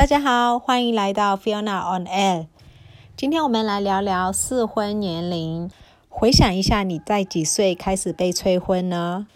[0.00, 2.46] 大家好，欢迎来到 Fiona on Air。
[3.18, 5.70] 今天我们来聊聊适婚年龄。
[6.08, 9.26] 回想一下，你在几岁开始被催婚呢？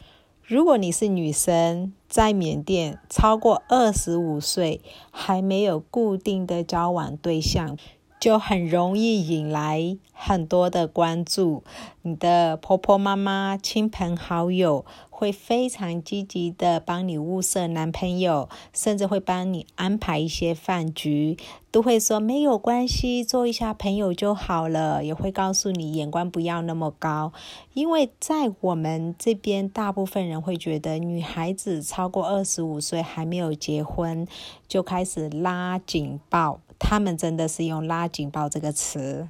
[0.43, 4.81] 如果你是女生，在缅甸超过二十五岁
[5.11, 7.77] 还没有固定的交往对象。
[8.25, 11.63] 就很容易引来很多的关注，
[12.01, 21.37] 你的婆婆妈妈、亲朋好友会非常积极的帮你物色男朋友，甚至会帮你安排一些饭局，
[21.71, 27.35] 都会说没有关系，做一下朋友就好了，也会告诉你眼光不要那么高，
[27.75, 34.27] 因为在我们这边，大部分人会觉得女孩子超过二十五岁还没有结婚，
[34.67, 36.61] 就开始拉警报。
[36.85, 39.27] 他们真的是用“拉警报”这个词。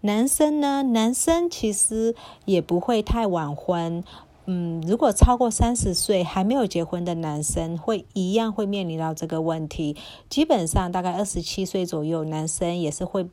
[0.00, 2.14] 男生呢，男生其实
[2.46, 4.02] 也不会太晚婚。
[4.46, 9.94] 嗯，如果超过三十岁还没有结婚的男生，会一样会面临到这个问题。
[10.28, 13.28] 基本上，大概二十七岁左右，男生也是会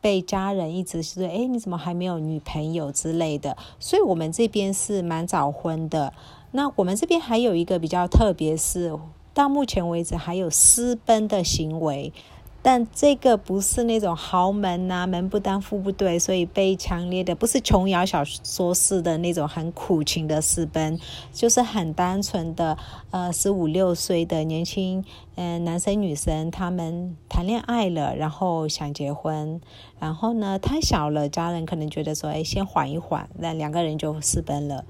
[0.00, 6.14] 被家人一直说：“哎，你怎么还没有女朋友之类的？”所以，我们这边是蛮早婚的。
[6.52, 8.98] 那我们这边还有一个比较特别，是
[9.34, 12.14] 到目前为止还有私奔的行为。
[12.68, 20.98] 但这个不是那种豪门呐，门不当户不对，所以被强烈的不是琼瑶小说式的那种很苦情的私奔，
[21.32, 22.76] 就是很单纯的，
[23.12, 25.04] 呃，十五六岁的年轻，
[25.36, 29.60] 嗯，男生女生他们谈恋爱了，然后想结婚，
[30.00, 34.84] 然后呢太小了，家人可能觉得说，哎，先缓一缓，那两个人就私奔了。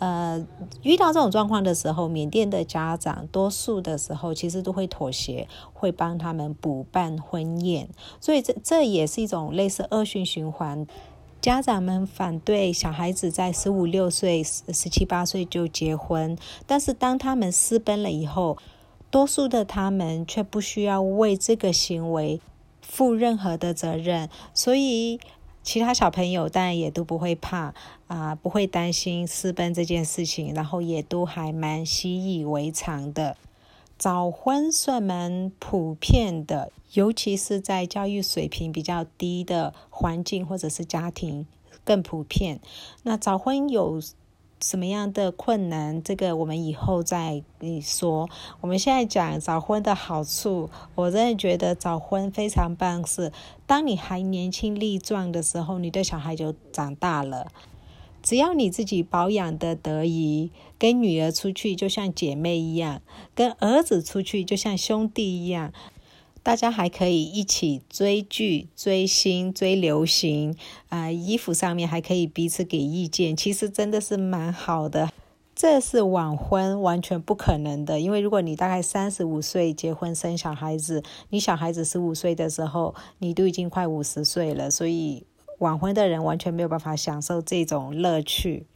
[0.00, 0.44] 呃，
[0.82, 7.88] 遇到这种状况的时候，缅甸的家长多数的时候其实都会妥协，会帮他们补办婚宴，
[8.20, 10.86] 所以这这也是一种类似恶性循环。
[11.40, 18.58] 家长们反对小孩子在十五六岁、十七八岁就结婚，但是当他们私奔了以后，
[19.10, 22.40] 多数的他们却不需要为这个行为
[22.82, 25.20] 负任何的责任，所以。
[25.64, 27.74] 其他小朋友当然也都不会怕
[28.06, 33.36] 啊，不会担心私奔这件事情，然后也都还蛮习以为常的。
[33.98, 41.46] 早婚算蛮普遍的，尤其是在教育水平比较低的环境或者是家庭
[41.84, 42.60] 更普遍。
[43.02, 44.00] 那早婚有。
[44.64, 46.02] 什么样的困难？
[46.02, 47.42] 这个我们以后再
[47.82, 48.26] 说。
[48.62, 53.06] 我们现在讲早婚的好处，我真的觉得早婚非常棒。
[53.06, 53.30] 是
[53.66, 57.48] 当你还年轻力壮的时候，你的小孩就长大了。
[58.22, 63.02] 只要你自己保养的得宜，跟女儿出去就像姐妹一样，
[63.34, 65.74] 跟儿子出去就像兄弟一样。
[66.44, 70.54] 大家还可以一起追剧、追星、追流行
[70.90, 71.10] 啊！
[71.10, 75.10] 衣服上面还可以彼此给意见，其实真的是蛮好的。
[75.56, 85.24] 这是晚婚完全不可能的，因为如果你大概三十五岁结婚生小孩子，你小孩子十五岁的时候，你都已经快五十岁了，所以
[85.60, 88.66] 晚婚的人完全没有办法享受这种乐趣。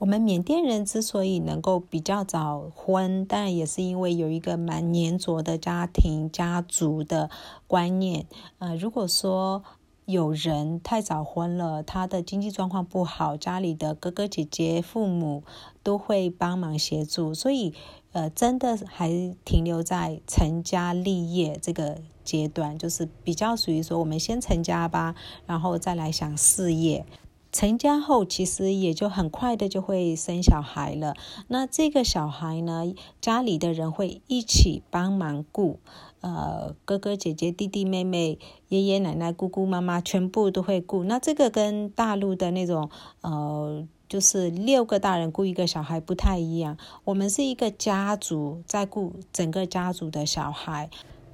[0.00, 7.28] 我们缅甸人之所以能够比较早婚，当然也是因为有一个蛮粘着的家庭、家族的
[7.66, 8.24] 观念。
[8.60, 9.62] 呃，如果说
[10.06, 15.42] 有人太早婚了，他的经济状况不好，家里的哥哥姐姐、父母
[15.82, 17.74] 都会帮忙协助，所以
[18.12, 27.04] 呃，真的还停留在成家立业这个阶段，就是比较属于说，我们先成家吧，然后再来想事业。
[27.52, 31.14] 成家后，其实也就很快的就会生小孩了。
[31.48, 35.80] 那这个小孩呢，家里的人会一起帮忙顾，
[36.20, 38.38] 呃，哥哥姐姐、弟弟妹妹、
[38.68, 41.02] 爷爷奶奶、姑姑妈妈，全部都会顾。
[41.04, 42.88] 那这个跟大陆的那种，
[43.22, 46.78] 呃，就是六个大人顾一个小孩不太一样。
[47.04, 50.88] 我们是一个家族在顾整个家族的小孩。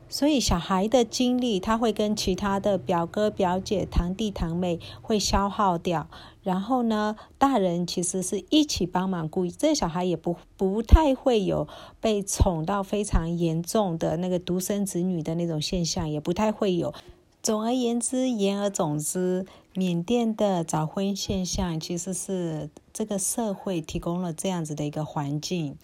[0.09, 6.09] 所以小孩的精力，他会跟其他的表哥、表姐、堂弟、堂妹会消耗掉。
[6.43, 11.67] 然后呢，大人其实是一起帮忙顾，这小孩也不不太会有
[12.01, 16.95] 被宠到非常严重的那个独生子女的那种现象，也不太会有。
[17.43, 19.45] 总而言之，言而总之，
[19.75, 25.77] 缅甸的早婚现象其实是这个社会提供了这样子的一个环境。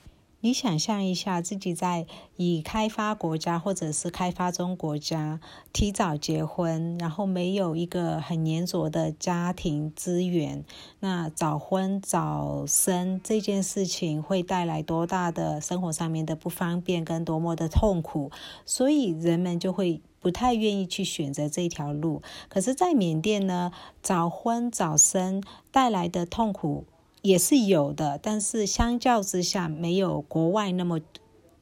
[0.45, 2.05] 你想象一下，自己在
[2.35, 5.39] 已开发国家或者是开发中国家
[5.73, 10.65] 提早结婚，然后没有一个很粘着的家庭资源，
[10.99, 18.33] 那早婚早生这件事情会带来多大的生活上面的不方便跟多么的痛苦，
[18.67, 22.21] 所以人们就会不太愿意去选择这条路。
[22.49, 23.71] 可是，在缅甸呢，
[24.03, 25.41] 早婚早生
[25.71, 26.85] 带来的痛苦。
[27.23, 31.01] 也是有的，但是相较之下没有国外那么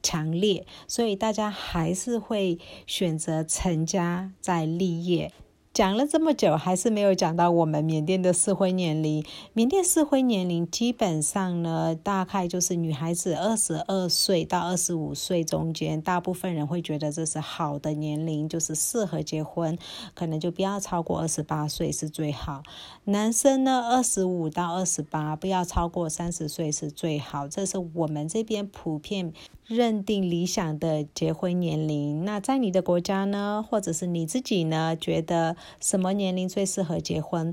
[0.03, 5.33] 强烈，所以大家还是会选择成家再立业。
[5.81, 9.25] 讲了这么久，还是没有讲到我们缅甸的适婚年龄。
[9.55, 19.79] 缅甸适婚年龄基本上呢，大概就是女孩子二十二岁到二十五岁中间，大部分人会觉得这是好的年龄，就是适合结婚，
[20.13, 22.63] 可能就不要超过二十八岁是最好。
[23.05, 27.49] 男生呢，二十五到二十八，不要超过三十岁是最好。
[27.49, 29.33] 这是我们这边普遍。
[29.67, 37.53] 认定理想的结婚年龄，那在你的国家呢，或者是你自己呢，觉得什么年龄最适合结婚？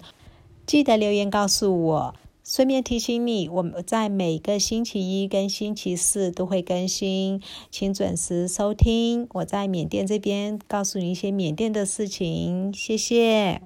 [0.66, 2.16] 记得留言告诉我。
[2.44, 9.28] 顺便提醒你，我们在每个星期一跟星期四都会更新，请准时收听。
[9.34, 13.62] 我在缅甸这边告诉你一些缅甸的事情，谢谢。